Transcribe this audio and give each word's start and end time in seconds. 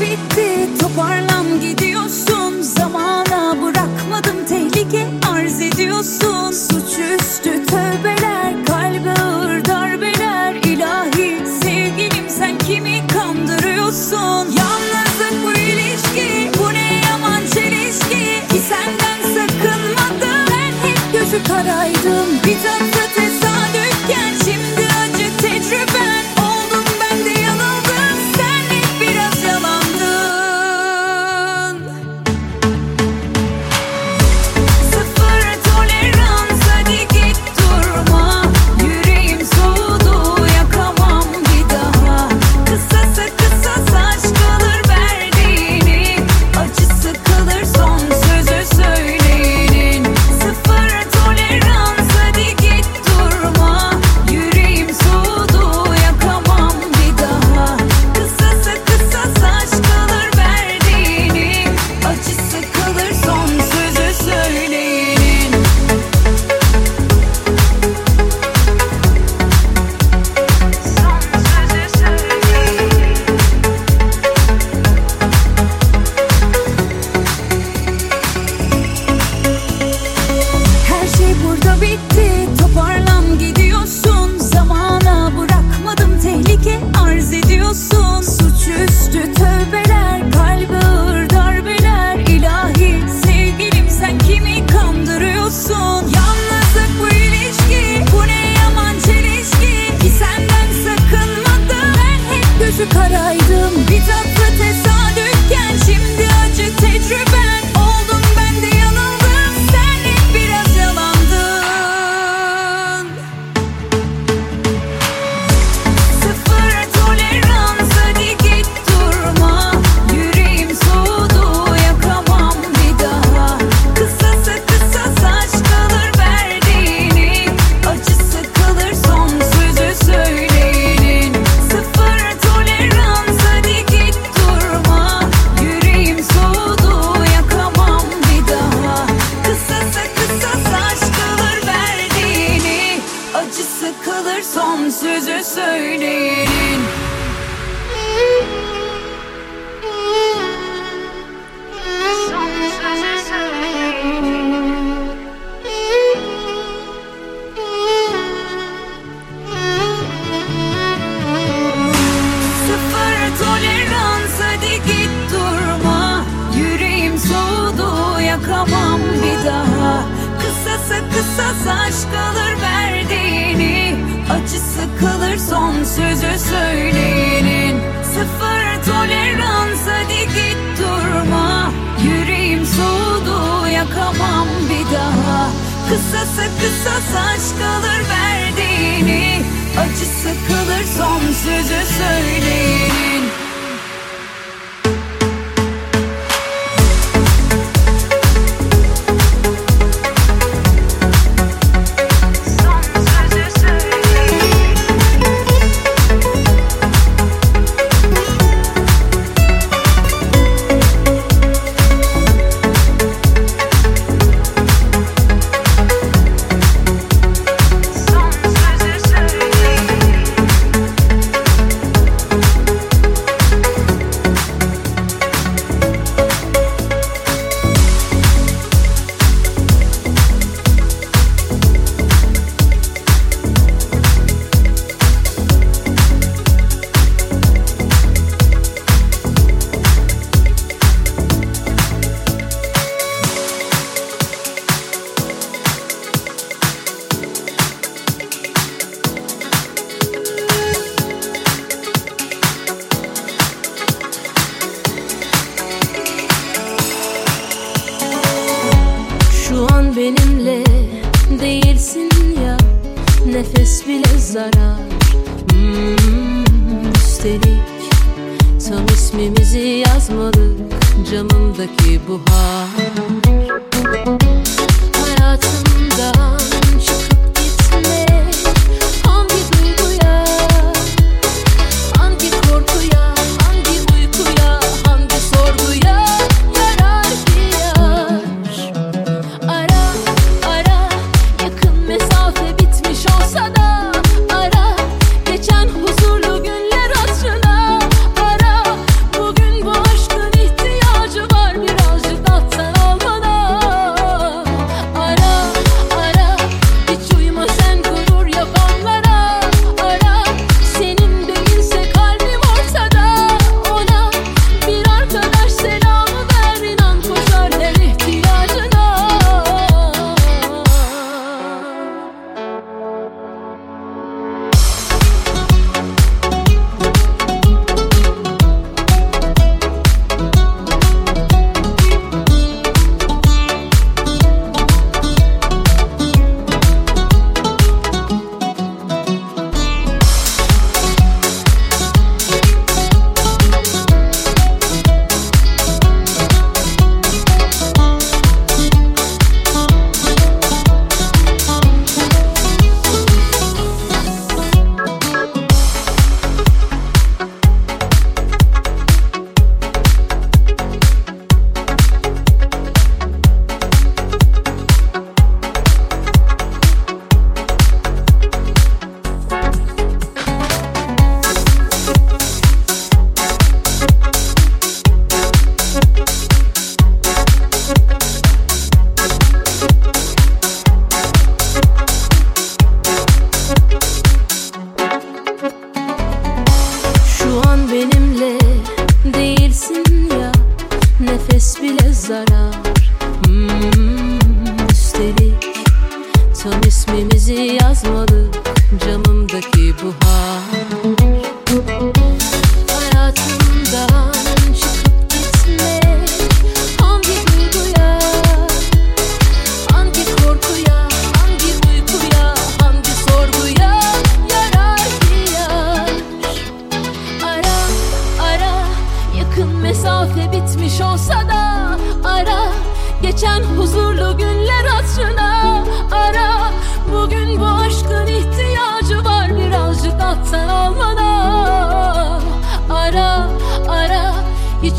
bitti 0.00 0.68
toparlan 0.80 1.60
gidiyor 1.60 1.83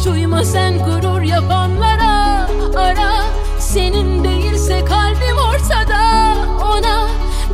Hiç 0.05 0.11
uyma 0.11 0.43
sen 0.43 0.77
gurur 0.77 1.21
yapanlara. 1.21 2.47
Ara 2.75 3.23
senin 3.59 4.23
değilse 4.23 4.85
kalbim 4.85 5.37
ortada. 5.37 6.35
Ona 6.65 7.07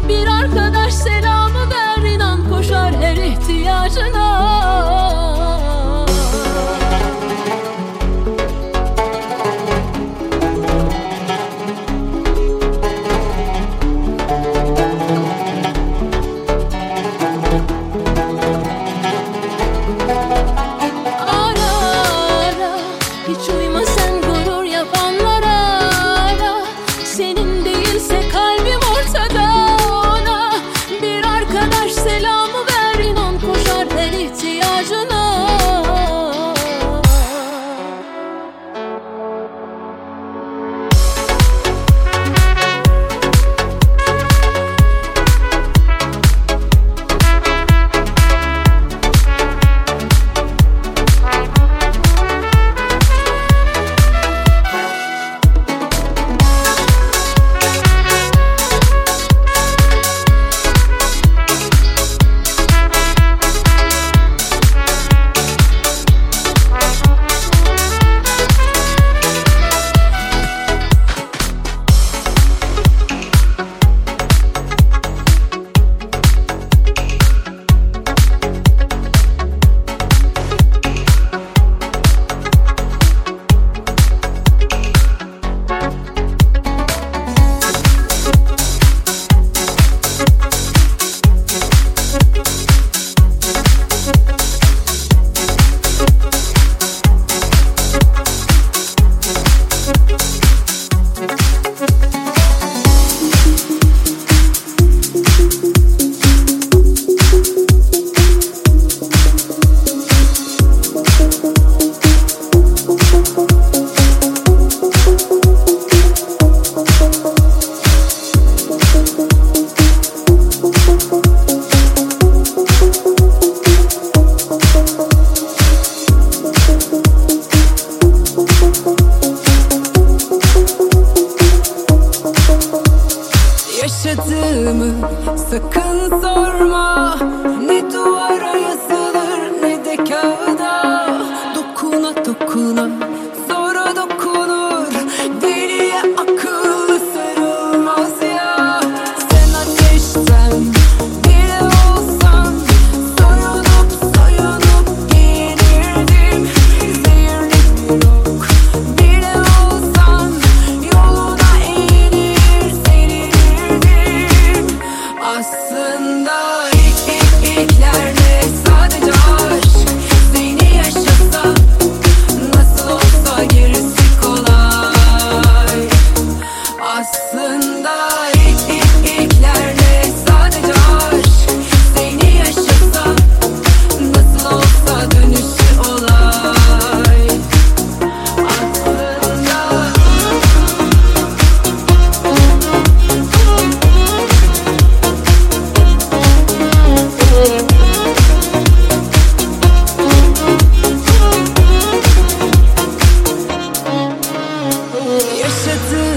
bir 0.08 0.28
arkadaş 0.28 0.94
selamı 0.94 1.70
ver 1.70 2.10
inan 2.10 2.50
koşar 2.50 2.96
her 2.96 3.16
ihtiyacına. 3.16 5.11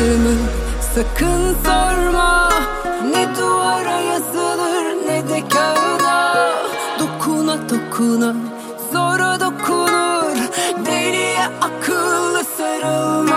mı? 0.05 0.35
Sakın 0.95 1.57
sorma. 1.65 2.51
Ne 3.11 3.37
duvara 3.37 3.99
yazılır 4.01 5.07
ne 5.07 5.29
de 5.29 5.49
kağıda. 5.49 6.35
Dokuna 6.99 7.57
dokuna 7.71 8.35
zora 8.93 9.41
dokunur. 9.41 10.37
Deliye 10.87 11.47
akıllı 11.61 12.45
sarılma. 12.57 13.34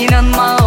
inanmam. 0.00 0.59